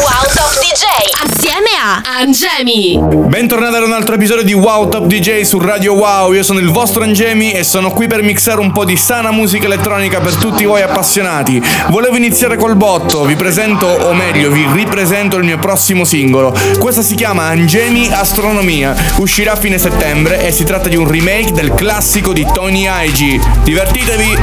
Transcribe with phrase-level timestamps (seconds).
[0.00, 0.84] Wow Top DJ
[1.22, 2.98] assieme a Angemi.
[3.28, 6.32] Bentornati ad un altro episodio di Wow Top DJ su Radio Wow.
[6.32, 9.66] Io sono il vostro Angemi e sono qui per mixare un po' di sana musica
[9.66, 11.62] elettronica per tutti voi appassionati.
[11.88, 16.56] Volevo iniziare col botto, vi presento, o meglio, vi ripresento il mio prossimo singolo.
[16.78, 18.96] Questa si chiama Angemi Astronomia.
[19.18, 23.38] Uscirà a fine settembre e si tratta di un remake del classico di Tony Aigi.
[23.64, 24.38] Divertitevi!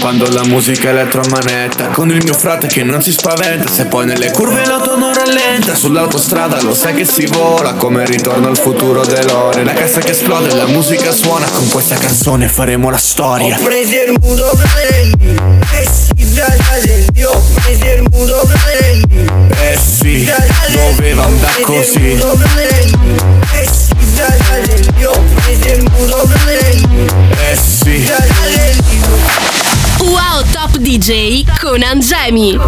[0.00, 4.30] Pompando la musica elettromanetta Con il mio frate che non si spaventa Se poi nelle
[4.30, 5.74] curve l'auto non rallenta.
[5.74, 9.62] Sull'autostrada lo sai che si vola Come ritorno al futuro dell'ore.
[9.62, 13.58] La cassa che esplode, la musica suona Con questa canzone faremo la storia.
[13.58, 15.38] Ho preso il muto fratelli
[15.70, 20.30] E si fratelli Ho preso il muto fratelli Eh sì,
[20.72, 22.12] doveva andare così.
[22.12, 27.06] E si fratelli Ho preso il muto fratelli
[27.50, 28.08] Eh sì
[30.00, 32.58] Wow Top DJ con Angemi.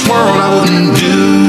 [0.00, 1.39] This world I wouldn't do.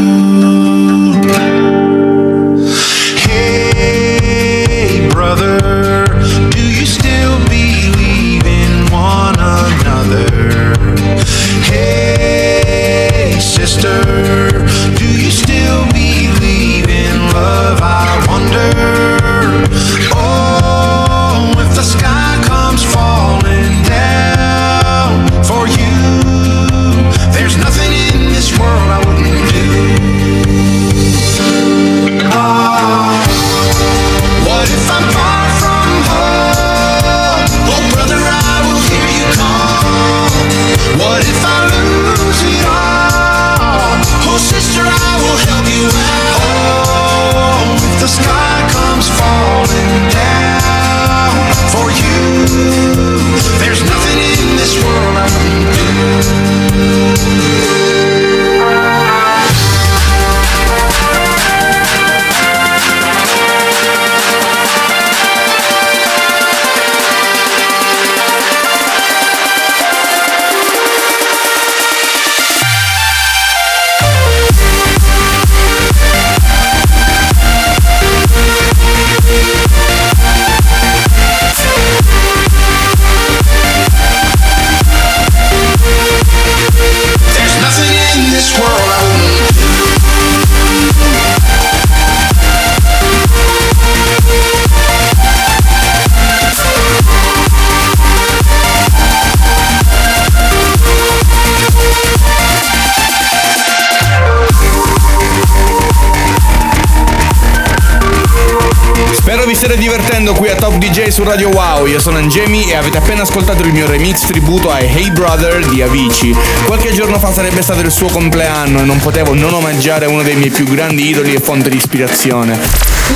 [109.51, 111.85] Vi stiate divertendo qui a Top DJ su Radio Wow.
[111.85, 115.81] Io sono Angemi e avete appena ascoltato il mio remix tributo ai Hey Brother di
[115.81, 116.33] Avicii.
[116.65, 120.35] Qualche giorno fa sarebbe stato il suo compleanno e non potevo non omaggiare uno dei
[120.35, 122.57] miei più grandi idoli e fonte di ispirazione.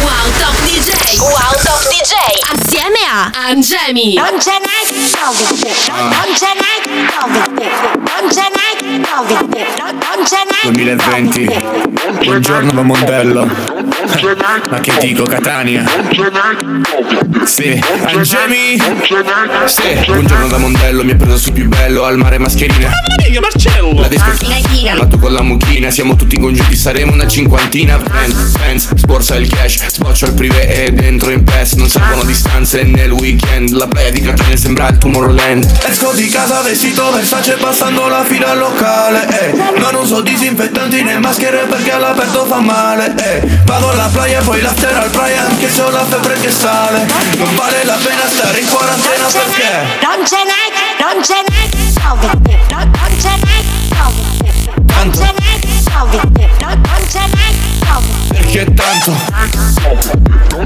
[0.02, 1.20] Wow Top DJ.
[1.20, 2.14] Wow Top DJ.
[2.52, 4.16] Assieme a Angemi.
[4.16, 4.76] Non ce n'è
[5.88, 8.76] non, non ce n'è non ce n'è
[9.78, 13.95] non, non ce n'è 2020 Buongiorno da Mondello
[14.70, 15.84] Ma che dico Catania?
[17.46, 17.82] Sì.
[18.06, 18.78] Angemi
[19.66, 20.06] Sì.
[20.06, 22.92] Buongiorno da Mondello Mi ha preso sul più bello Al mare mascherina.
[23.42, 24.00] Marcello!
[24.00, 27.98] La discoteca Ma tu con la mucchina Siamo tutti congiunti Saremo una cinquantina.
[27.98, 31.74] Pens, pens Sborsa il cash Sboccio al privé E dentro in PES.
[31.74, 33.72] Non servono distanze nel weekend.
[33.72, 38.52] La playa di Catania sembra il Tomorrowland Esco di casa vestito Versace Passando la fila
[38.52, 39.80] al locale eh.
[39.80, 43.64] Non uso disinfettanti né maschere Perché all'aperto fa male eh.
[43.66, 47.06] Vado alla playa poi l'after al Praia Anche se ho la febbre che sale
[47.38, 49.70] Non vale la pena stare in quarantena perché
[50.02, 51.70] non ce n'è non ce n'è
[52.72, 53.64] non, non ce n'è
[54.94, 55.54] non ce n'è
[56.62, 57.54] non, non ce n'è
[58.28, 59.58] Perché tanto Tanto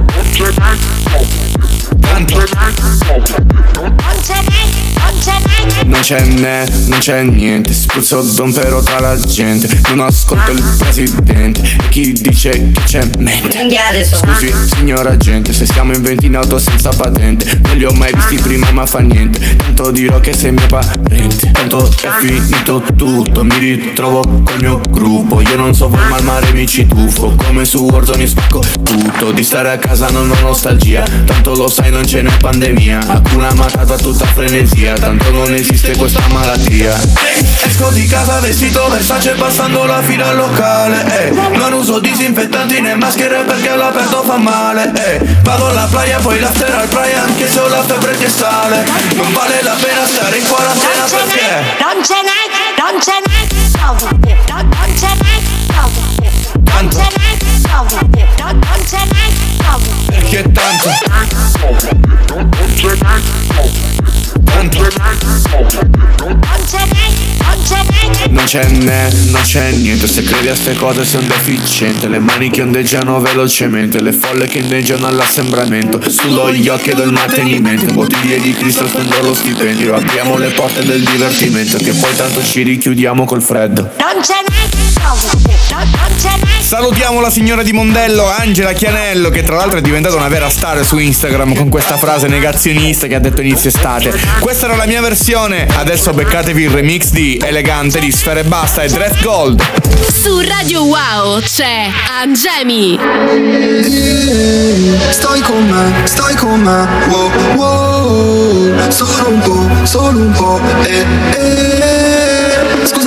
[0.01, 0.77] non ce n'è
[3.79, 4.98] non ce n'è
[5.85, 9.67] Non c'è né, non c'è niente Spruzzo dompero tra la gente.
[9.89, 13.57] Non ascolto il presidente E chi dice che c'è mente?
[14.03, 17.59] Scusi signora gente Se siamo in 20 in auto senza patente.
[17.63, 19.57] Non li ho mai visti prima ma fa niente.
[19.57, 21.51] Tanto dirò che sei mio parente.
[21.51, 25.41] Tanto è finito tutto Mi ritrovo col mio gruppo.
[25.41, 29.31] Io non so voi ma al mare mi ci tuffo Come su Warzone spacco tutto.
[29.31, 31.03] Di stare a casa non ho nostalgia.
[31.25, 32.99] Tanto lo sai non ce n'è pandemia.
[33.07, 36.95] Hakuna Matata tutta frenesia Tanto non esiste questa malattia.
[37.65, 41.31] Esco di casa vestito Versace passando la fila al locale eh.
[41.31, 45.17] Non uso disinfettanti né maschere perché all'aperto fa male eh.
[45.41, 48.85] Vado alla playa poi l'after al Praia Anche se ho la febbre che sale.
[49.15, 51.41] Non vale la pena stare in quarantena perché
[51.79, 52.45] non ce n'è
[52.77, 53.41] non ce n'è.
[54.47, 55.41] Non, non ce n'è.
[56.69, 57.33] Non ce n'è
[58.37, 59.25] non, non ce n'è
[60.05, 60.89] Perché tanto?
[61.07, 61.99] Tanto
[68.29, 70.07] non c'è né, non c'è niente.
[70.07, 72.07] Se credi a ste cose sei un deficiente.
[72.07, 74.01] Le mani che ondeggiano velocemente.
[74.01, 75.99] Le folle che inneggiano all'assembramento.
[76.09, 77.93] Sullo occhi del mantenimento.
[77.93, 82.63] Bottiglie di Cristo spendo lo stipendio Apriamo le porte del divertimento Che poi tanto ci
[82.63, 83.91] richiudiamo col freddo.
[83.97, 84.88] Non ce n'è,
[86.61, 90.85] Salutiamo la signora di Mondello, Angela Chianello, che tra l'altro è diventata una vera star
[90.85, 94.13] su Instagram con questa frase negazionista che ha detto inizio estate.
[94.39, 98.89] Questa era la mia versione, adesso beccatevi il remix di Elegante di Sfere Basta e
[98.89, 99.61] Dress Gold.
[100.11, 101.89] Su Radio Wow c'è
[102.21, 102.99] Angemi.
[105.09, 111.05] Stai con me, stai con me, wow, wow Solo un po', solo un po', eh,
[111.31, 112.38] eh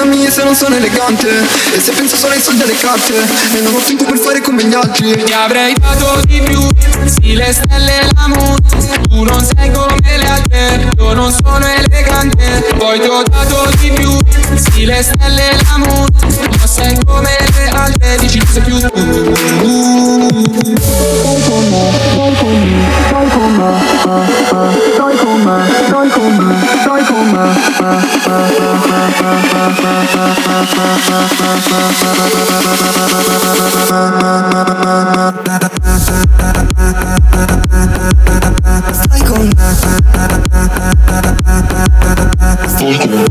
[0.03, 1.29] Scusami se non sono elegante.
[1.75, 3.15] E se penso solo ai soldi alle carte.
[3.15, 5.23] E non ho tempo per fare come gli altri.
[5.23, 6.69] Ti avrei dato di più,
[7.05, 8.57] sì le stelle e la moon
[9.09, 12.75] Tu non sei come le altre, io non sono elegante.
[12.77, 14.19] Poi ti ho dato di più,
[14.57, 18.81] sì le stelle e la moon Non sei come le altre, dici che sei più
[18.81, 18.89] tu.
[21.23, 22.61] Stai con
[23.21, 23.32] me
[42.83, 43.23] Solo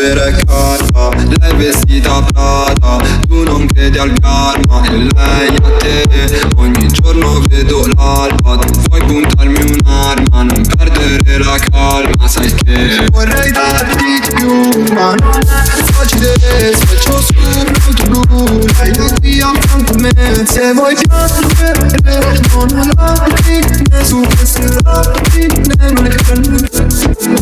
[0.00, 2.96] È calda, lei è vestita Prada
[3.28, 6.40] Tu non credi al karma e lei a te.
[6.56, 13.52] Ogni giorno vedo l'alba, tu vuoi puntarmi un'arma Non perdere la calma, sai che Vorrei
[13.52, 16.72] darti di più, ma non è facile.
[17.04, 20.46] C'ho sul blu, lei è qui a fianco a me.
[20.46, 26.68] Se vuoi piangere, non ho lacrime Su queste lacrime non le prendo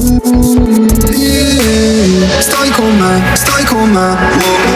[0.00, 0.86] Uh,
[1.16, 1.87] yeah.
[2.38, 4.16] Stai con me, stai con me.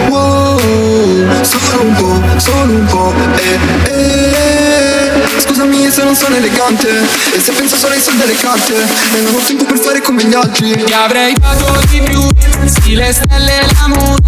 [0.08, 1.44] Wow, wow.
[1.44, 5.40] Solo un po', solo un po' eh, eh.
[5.40, 6.88] Scusami se non sono elegante
[7.34, 8.74] E se penso solo ai soldi alle carte.
[8.74, 10.84] E non ho tempo per fare come gli altri.
[10.84, 12.28] Ti avrei dato di più,
[12.64, 14.18] sì le stelle e la moon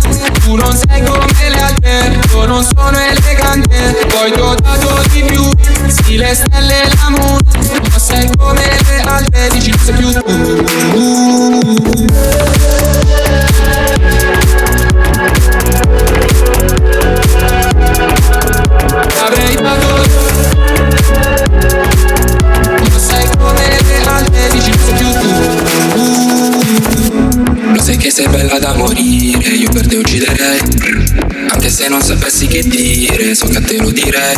[0.44, 4.06] Tu non sei come le altre, io non sono elegante.
[4.08, 5.50] Poi ti ho dato di più,
[5.88, 7.40] sì le stelle e la moon
[7.90, 10.22] Non sei come le altre, dici che sei più tu
[34.14, 34.36] direi.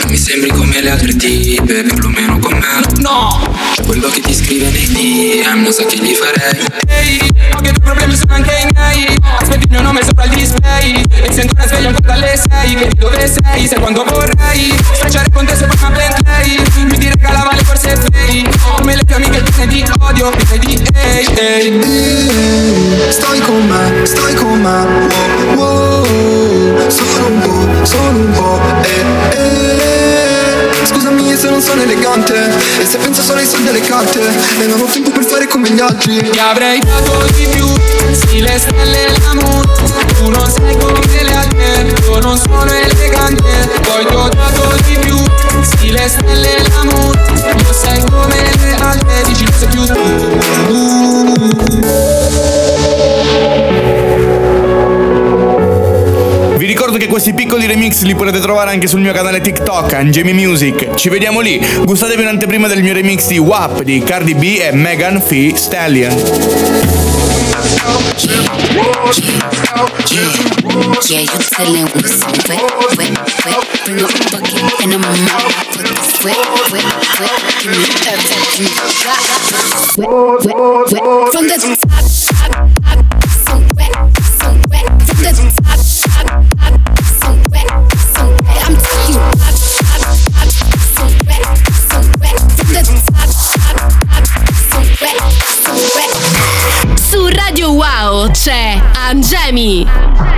[0.00, 3.00] Non mi sembri come le altre tipe, perlomeno con me.
[3.00, 3.54] No!
[3.74, 6.64] C'è quello che ti scrive nei DM, non so che gli farei.
[6.86, 7.20] Ehi,
[7.52, 10.30] ho che i tuoi problemi sono anche i miei Aspetti il mio nome sopra il
[10.30, 15.28] display E sento una sveglia ancora dalle sei Che dove sei, sei quando vorrei Stracciare
[15.32, 19.14] con te se poi una Bentley Mi ti regala vale forse fake Come le tue
[19.16, 21.78] amiche piene di odio Piene di ehi, ehi
[23.06, 25.16] Eh, Stai con me, stai con me
[25.54, 26.90] wow, wow.
[26.90, 30.68] Solo un po', solo un po' eh, eh.
[30.84, 32.34] Scusami se non sono elegante
[32.80, 34.20] E se penso solo ai soldi alle carte
[34.60, 36.18] E non ho tempo per fare come gli altri.
[36.30, 37.66] Ti avrei dato di più
[38.12, 39.64] Sì le stelle e la moon
[40.18, 43.42] Tu non sei come le altre Io non sono elegante.
[43.82, 45.16] Poi ti ho dato di più
[45.62, 47.14] Sì le stelle e la moon
[47.62, 49.96] Non sei come le altre Dici che sei più tu
[56.68, 60.94] ricordo che questi piccoli remix li potete trovare anche sul mio canale TikTok, Angemi Music.
[60.96, 61.58] Ci vediamo lì.
[61.82, 66.14] Gustatevi un'anteprima del mio remix di WAP di Cardi B e Megan Fee Stallion.
[71.08, 72.60] Yeah, you tellin' with some wet,
[72.98, 73.64] wet, wet.
[73.86, 75.54] Bring up a bucket and a mouth.
[75.72, 76.36] Put this wet,
[76.70, 76.84] wet,
[77.18, 77.32] wet.
[77.62, 77.80] Give me
[78.12, 79.24] everything you got.
[79.96, 80.08] Wet,
[80.44, 81.32] wet, wet.
[81.32, 81.80] From the top,
[82.28, 83.08] top, top.
[83.46, 83.92] So wet,
[84.36, 84.84] so wet.
[85.06, 85.32] From the
[85.64, 85.97] top.
[99.08, 99.86] C'è Angemi.
[99.86, 100.37] to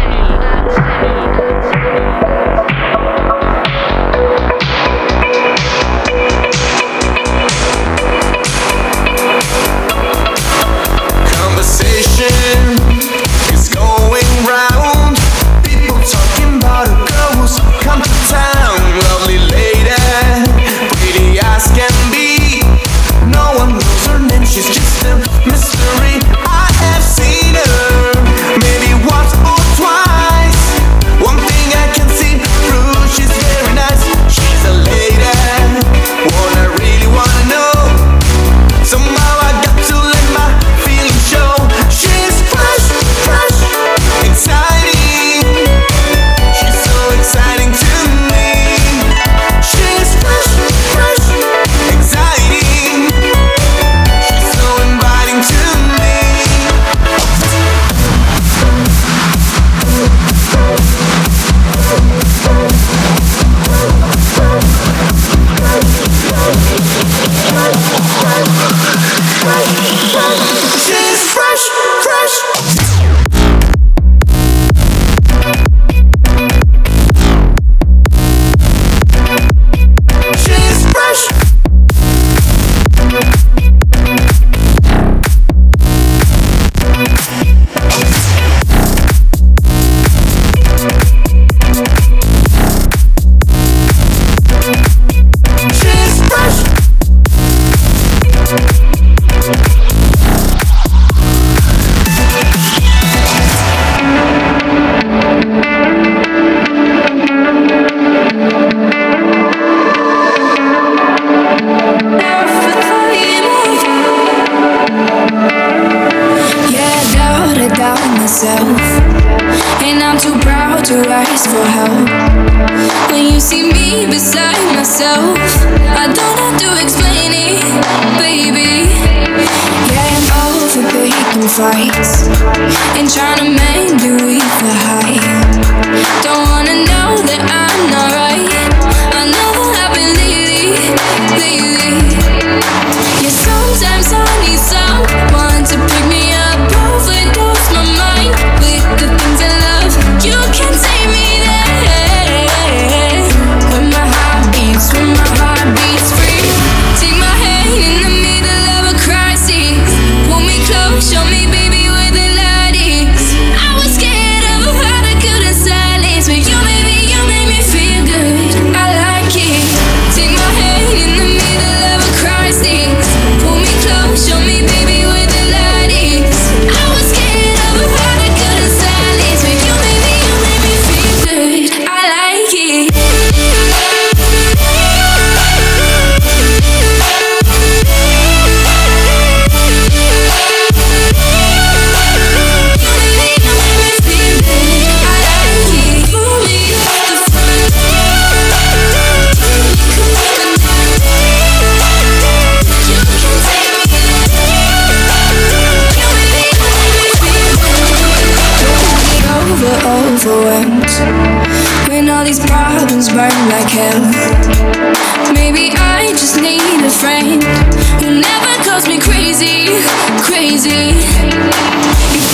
[221.00, 221.06] You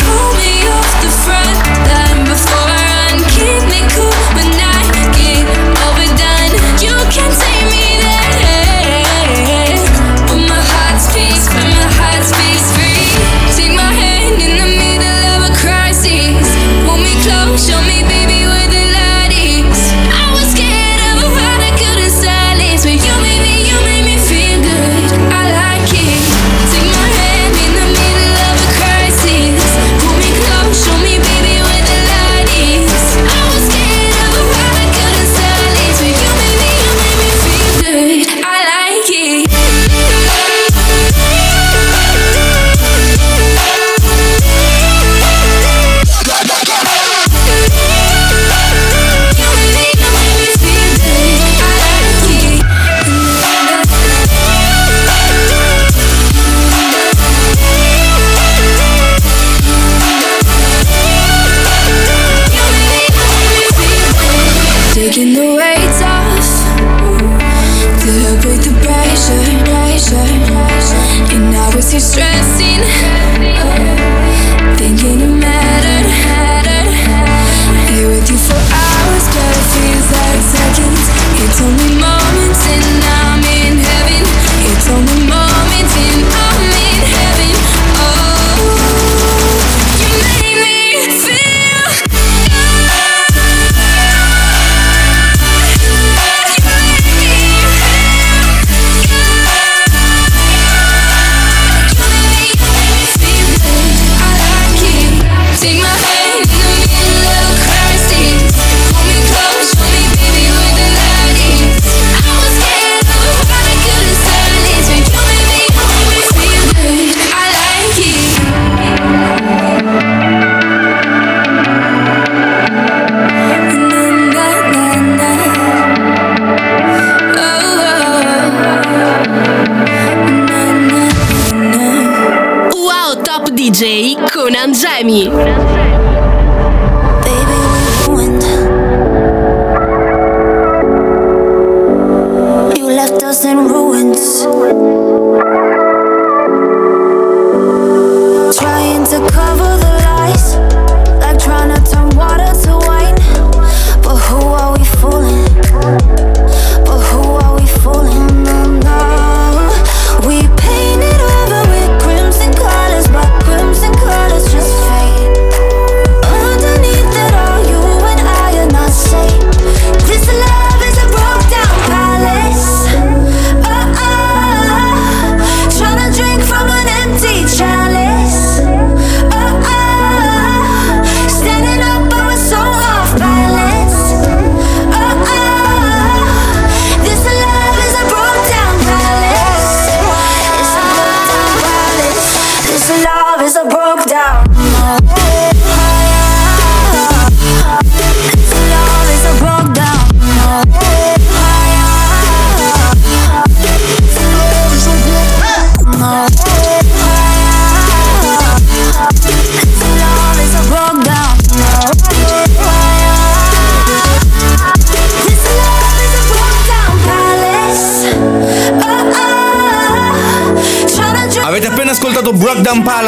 [0.03, 1.86] pull me off the front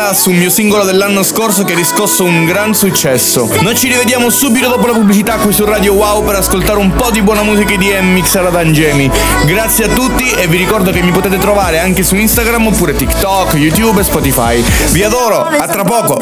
[0.08, 3.46] Palace, un mio singolo dell'anno scorso che ha riscosso un gran successo.
[3.60, 7.10] Noi ci rivediamo subito dopo la pubblicità qui su Radio Wow per ascoltare un po'
[7.10, 9.10] di buona musica EDM mixata da Angemi.
[9.44, 13.54] Grazie a tutti e vi ricordo che mi potete trovare anche su Instagram oppure TikTok,
[13.54, 14.64] YouTube e Spotify.
[14.92, 16.16] Vi adoro, a tra poco!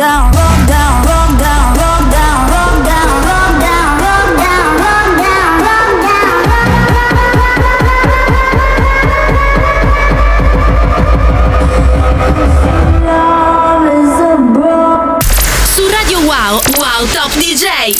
[17.12, 17.92] Top DJ.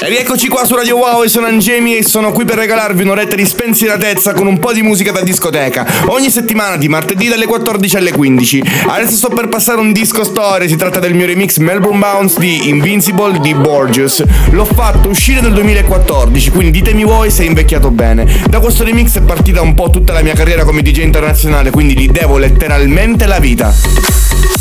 [0.00, 3.34] E rieccoci qua su Radio Wow e sono Angemi e sono qui per regalarvi un'oretta
[3.34, 5.86] di spensieratezza con un po' di musica da discoteca.
[6.06, 8.62] Ogni settimana di martedì dalle 14 alle 15.
[8.86, 12.68] Adesso sto per passare un disco storia, si tratta del mio remix Melbourne Bounce di
[12.68, 14.22] Invincible di Borges.
[14.50, 18.44] L'ho fatto uscire nel 2014, quindi ditemi voi se è invecchiato bene.
[18.48, 21.98] Da questo remix è partita un po' tutta la mia carriera come DJ internazionale, quindi
[21.98, 24.57] gli devo letteralmente la vita.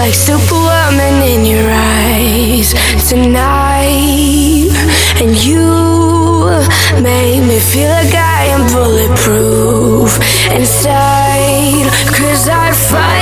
[0.00, 2.72] Like superwoman in your eyes
[3.06, 4.72] tonight,
[5.20, 5.68] and you
[7.02, 10.10] made me feel like I am bulletproof
[10.56, 11.84] inside.
[12.16, 13.19] Cause I'd fight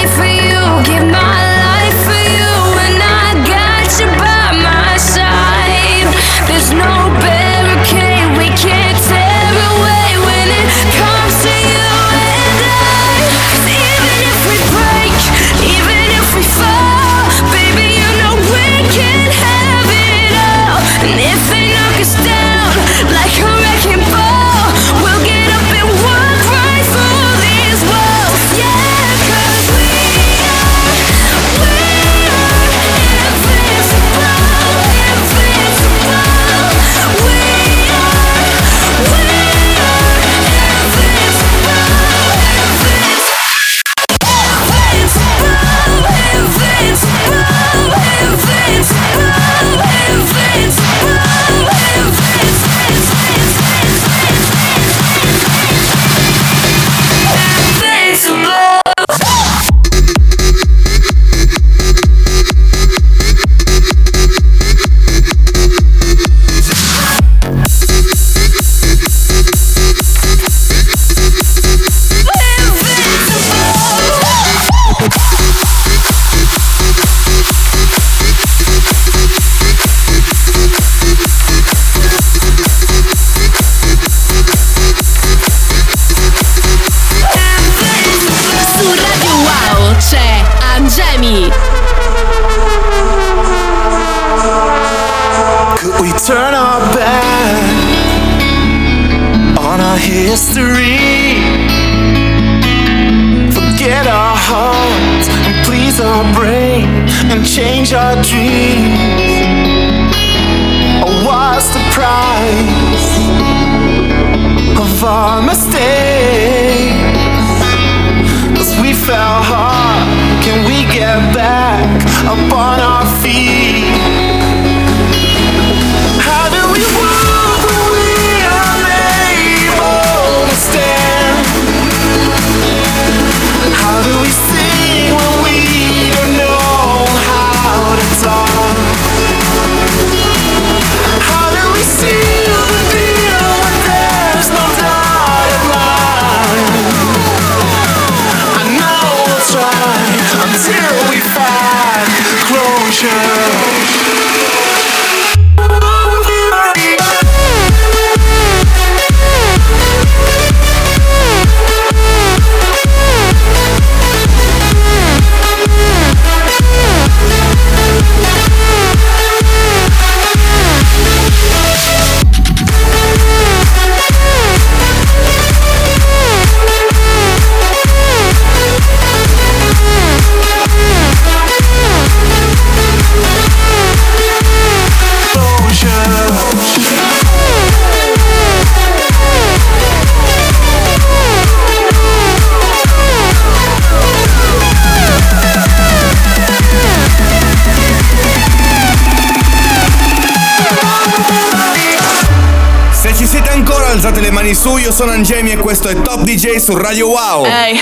[204.49, 207.45] mani su, io sono Angemi e questo è Top DJ su Radio Wow.
[207.45, 207.79] Ehi,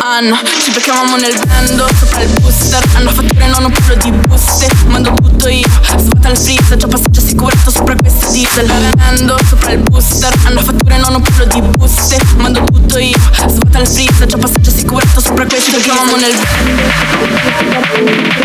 [0.00, 4.68] Anno, ci beccavamo nel vendo Sopra il booster, hanno fatture non ho parlo di buste.
[4.86, 6.76] Mando tutto io, svuota il freezer.
[6.76, 8.66] Già passaggio assicurato sopra questa diesel.
[8.96, 12.18] Vendo sopra il booster, hanno fatture non ho parlo di buste.
[12.36, 14.26] Mando tutto io, svuota il freezer.
[14.26, 15.82] Già passaggio assicurato sopra questa diesel.
[15.82, 16.82] Ci beccavamo nel vendo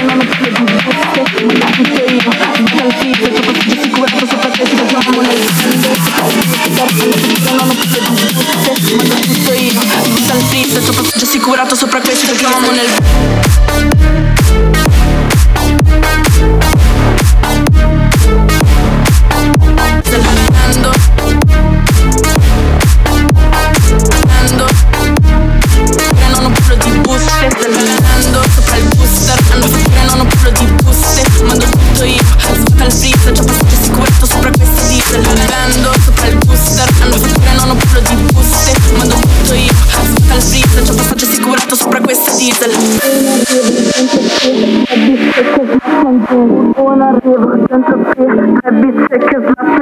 [0.06, 0.26] non ho
[6.98, 7.19] parlo
[7.88, 9.72] se ma sono tutto io
[10.04, 14.29] Distanzi, se sopra già sicurato sopra questo che amo nel...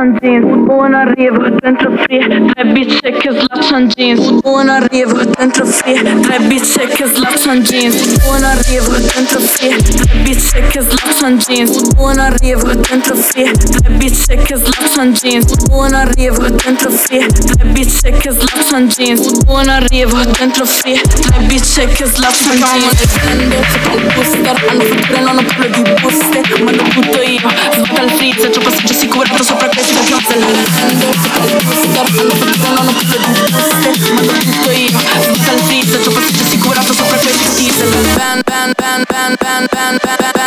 [0.08, 4.39] on jeans, born arrive, 23, that bitch check is slaccian jeans.
[4.43, 7.95] Un arrivo dentro free Tre bizze che slaccian jeans.
[8.25, 11.82] Un arrivo dentro free Tre bizze che slaccian jeans.
[11.97, 15.53] Un arrivo dentro free Tre bizze che slaccian jeans.
[15.69, 19.32] Un arrivo dentro free Tre bizze che slaccian jeans.
[19.47, 23.17] Un arrivo dentro free Tre bizze che slaccian jeans.
[23.19, 27.49] Prendo sopra il booster Hanno fatture non ho parlo di buste Mando tutto io.
[27.73, 32.69] Svuota il freezer C'ho passaggio assicurato sopra questo diesel Prendo sopra il booster Hanno fatture
[32.73, 36.32] non ho parlo di buste fosse ma sono tutto io Sbizza il frizzo, ciò fosse
[36.34, 40.46] già sicurato sopra quel diesel Ben, ben, ben, ben, ben, ben, ben, ben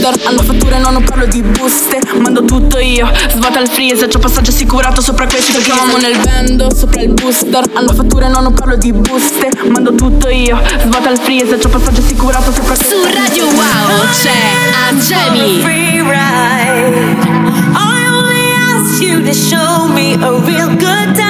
[0.00, 4.18] booster Hanno fatture non ho parlo di buste Mando tutto io Svuota il freezer Già
[4.18, 8.76] passaggio assicurato sopra questi diesel nel vendo sopra il booster Hanno fatture non ho parlo
[8.76, 14.08] di buste Mando tutto io Svuota il freezer C'ho passaggio assicurato sopra Su Radio Wow
[14.12, 14.30] c'è
[14.88, 15.62] Angemi.
[17.72, 21.29] I only asked you to show me a real good time.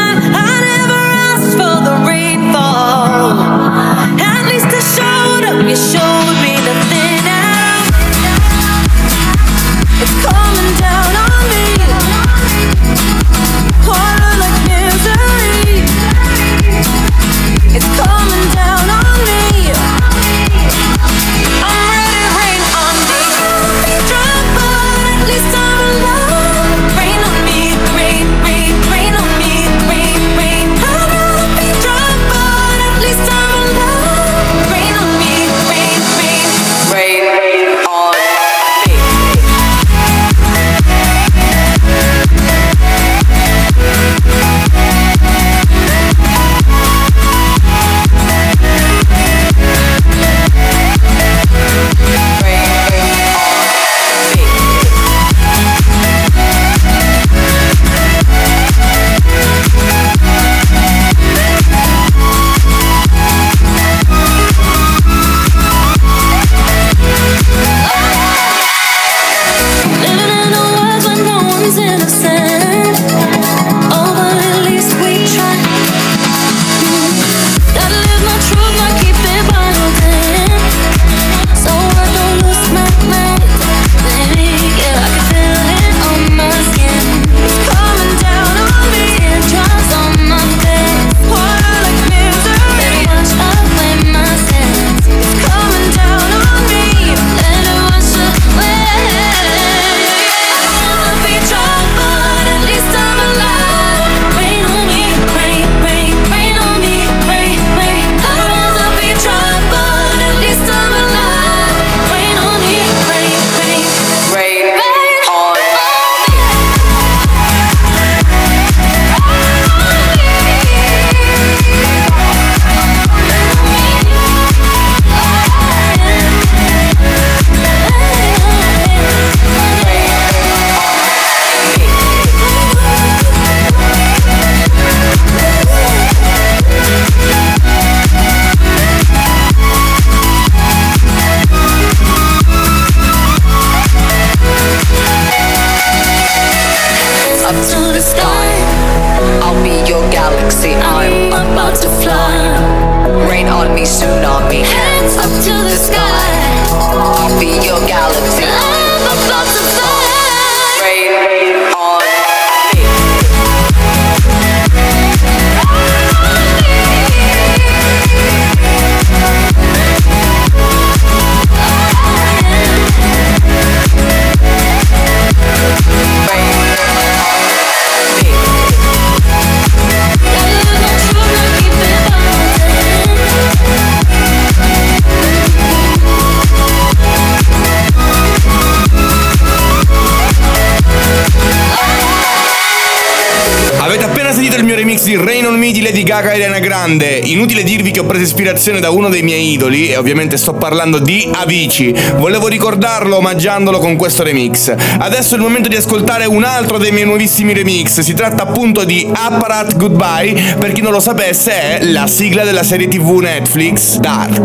[196.00, 197.20] Lady Gaga e Ariana Grande.
[197.24, 200.98] Inutile dirvi che ho preso ispirazione da uno dei miei idoli, e ovviamente sto parlando
[200.98, 201.94] di Avicii.
[202.16, 204.74] Volevo ricordarlo omaggiandolo con questo remix.
[204.98, 208.00] Adesso è il momento di ascoltare un altro dei miei nuovissimi remix.
[208.00, 210.56] Si tratta appunto di Apparat Goodbye.
[210.58, 214.38] Per chi non lo sapesse, è la sigla della serie TV Netflix Dark.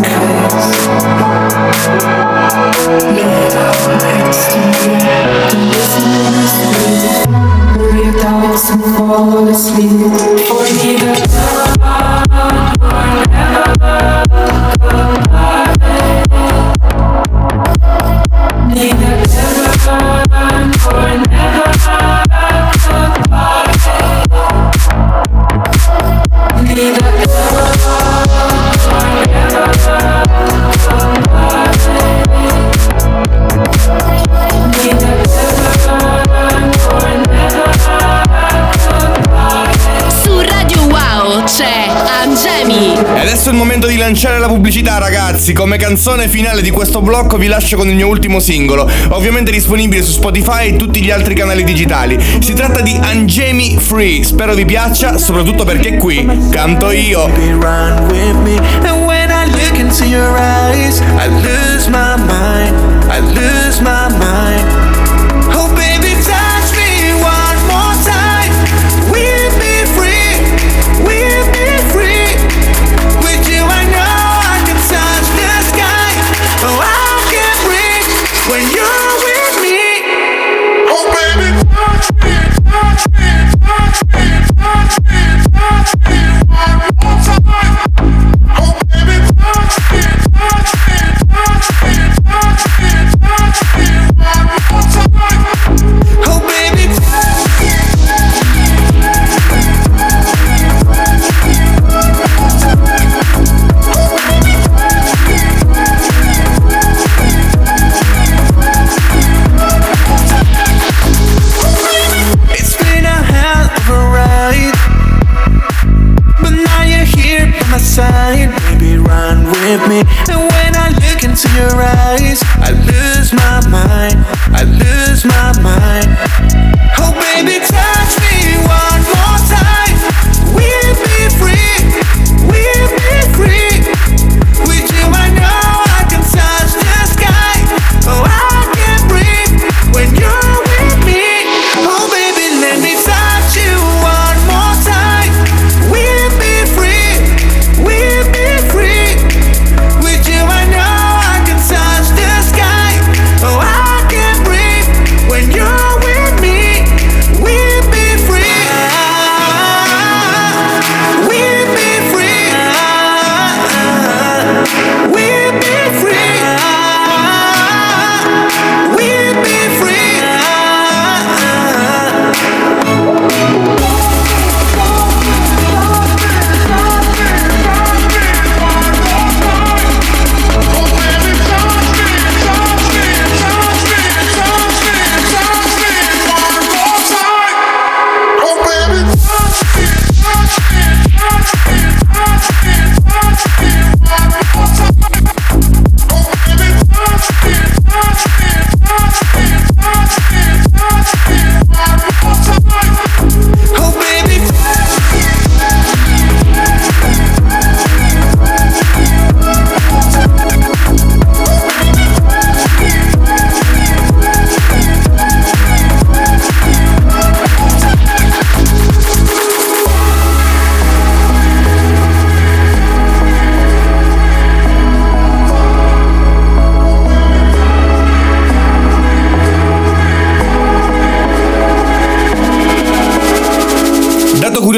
[8.35, 9.91] promise to fall asleep
[10.47, 11.13] for me the
[18.67, 23.23] Neither ever, forever, forever, forever, forever,
[26.57, 28.14] forever, forever,
[43.45, 45.53] adesso è il momento di lanciare la pubblicità, ragazzi.
[45.53, 50.01] Come canzone finale di questo blocco vi lascio con il mio ultimo singolo, ovviamente disponibile
[50.01, 52.17] su Spotify e tutti gli altri canali digitali.
[52.39, 54.23] Si tratta di Angemi Free.
[54.23, 57.25] Spero vi piaccia, soprattutto perché qui canto io.
[57.25, 62.84] And when I look into your eyes, I lose my mind.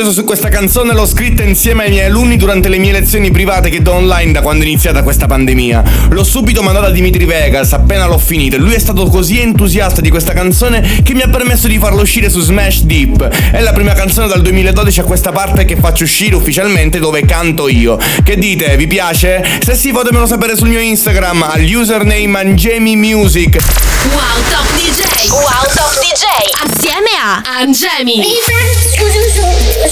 [0.08, 3.70] Deciso su questa canzone l'ho scritta insieme ai miei alunni durante le mie lezioni private
[3.70, 5.84] che do online da quando è iniziata questa pandemia.
[6.10, 10.02] L'ho subito mandata a Dimitri Vegas appena l'ho finita e lui è stato così entusiasta
[10.02, 13.28] di questa canzone che mi ha permesso di farla uscire su Smash Deep.
[13.52, 17.68] È la prima canzone dal 2012 a questa parte che faccio uscire ufficialmente dove canto
[17.68, 17.98] io.
[18.24, 18.78] Che dite?
[18.78, 19.44] Vi piace?
[19.64, 23.58] Se sì fatemelo sapere sul mio Instagram al username Angemi Music.
[24.12, 25.30] Wow Top DJ.
[25.32, 26.26] Wow Top DJ.
[26.64, 28.22] Assieme a Angemi.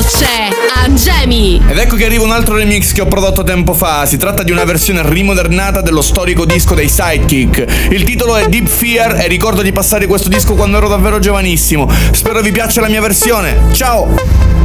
[0.00, 1.62] c'è Angemi.
[1.68, 4.06] Ed ecco che arriva un altro remix che ho prodotto tempo fa.
[4.06, 7.88] Si tratta di una versione rimodernata dello storico disco dei Sidekick.
[7.90, 11.90] Il titolo è Deep Fear e ricordo di passare questo disco quando ero davvero giovanissimo.
[12.12, 13.56] Spero vi piaccia la mia versione.
[13.72, 14.55] Ciao!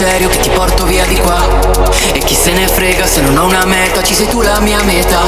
[0.00, 1.38] Serio che ti porto via di qua.
[2.12, 4.82] E chi se ne frega se non ho una meta, ci sei tu la mia
[4.82, 5.20] meta.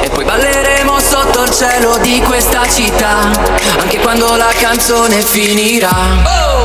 [0.00, 3.30] E poi balleremo sotto il cielo di questa città,
[3.78, 5.94] anche quando la canzone finirà.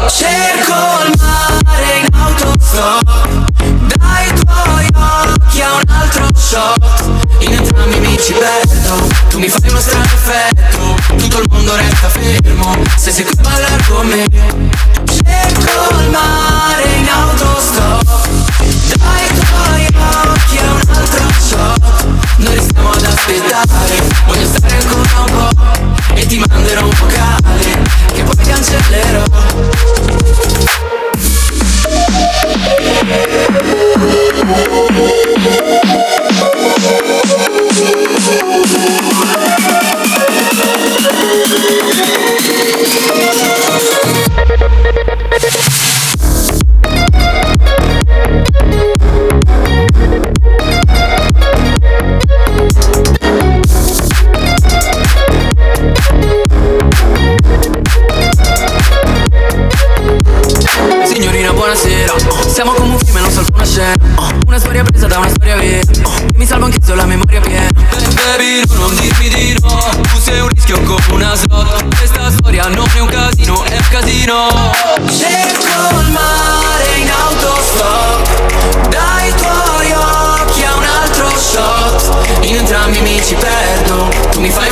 [0.09, 0.73] Cerco
[1.05, 3.53] il mare in autostop
[3.95, 6.77] Dai tuoi occhi a un altro shot
[7.39, 12.09] In entrambi mi ci perdo Tu mi fai uno strano effetto Tutto il mondo resta
[12.09, 14.25] fermo Se sei qui a ballare con me
[15.05, 16.74] Cerco il mare
[22.45, 24.03] Noi restiamo ad aspettare.
[24.27, 27.81] Voglio stare ancora un po' E ti manderò un vocale
[28.13, 29.23] Che poi cancellerò.
[44.75, 45.04] Signorina
[64.45, 65.81] Una storia presa da una storia vera.
[65.85, 66.03] Che
[66.35, 67.71] Mi salvo anche ho la memoria piena.
[68.13, 69.89] Baby no, non dirmi di no.
[70.01, 71.95] Tu sei un rischio come una slot.
[71.97, 74.71] Questa storia non è un casino, è un casino.
[75.07, 78.89] Cerco il mare in autostop.
[78.89, 82.43] Dai tuoi occhi a un altro shot.
[82.45, 84.09] In entrambi mi ci perdo.
[84.31, 84.69] Tu mi fai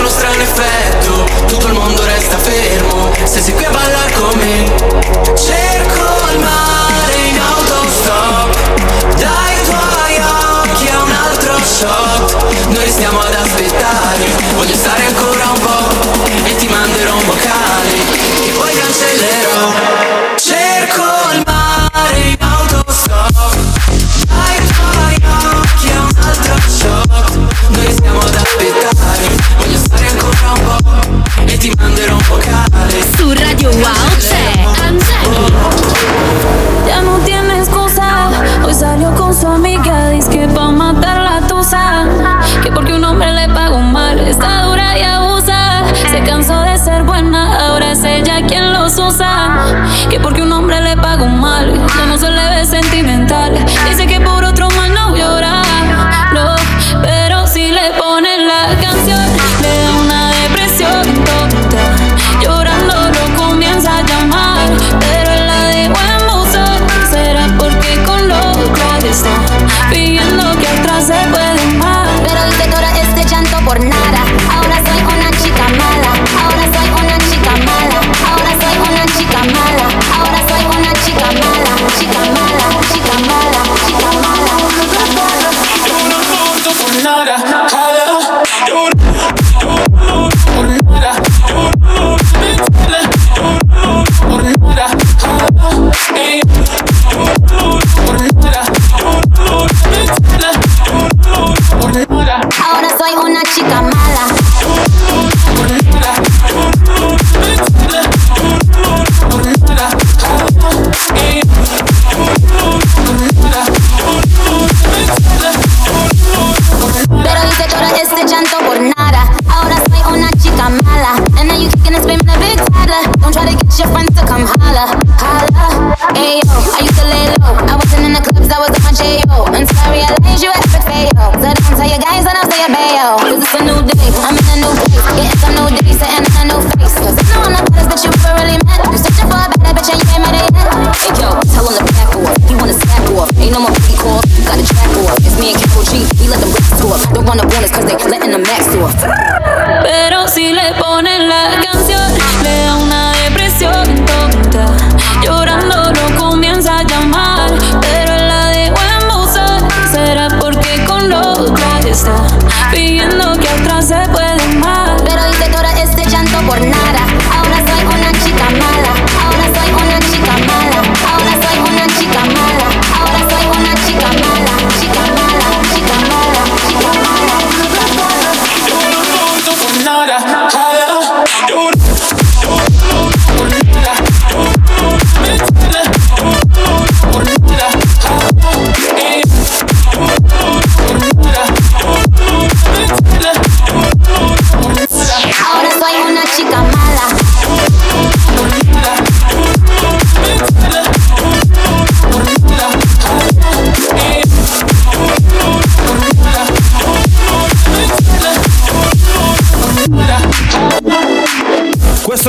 [33.63, 34.12] 有王。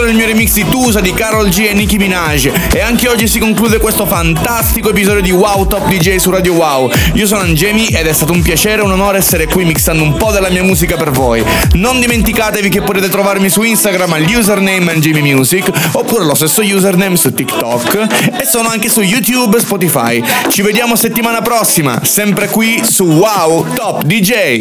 [0.04, 3.26] Era il mio remix di Tusa di Carol G e Nicki Minaj e anche oggi
[3.26, 6.90] si conclude questo fantastico episodio di Wow Top DJ su Radio Wow.
[7.14, 10.14] Io sono Angemi ed è stato un piacere e un onore essere qui mixando un
[10.18, 11.42] po' della mia musica per voi.
[11.72, 17.16] Non dimenticatevi che potete trovarmi su Instagram al username Angemi Music oppure lo stesso username
[17.16, 18.06] su TikTok
[18.42, 20.22] e sono anche su YouTube e Spotify.
[20.48, 24.60] Ci vediamo settimana prossima, sempre qui su Wow Top DJ.